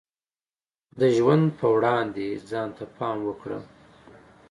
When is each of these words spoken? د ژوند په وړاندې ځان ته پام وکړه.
د 0.99 1.01
ژوند 1.17 1.45
په 1.59 1.65
وړاندې 1.75 2.27
ځان 2.49 2.69
ته 2.77 2.85
پام 2.95 3.17
وکړه. 3.27 3.59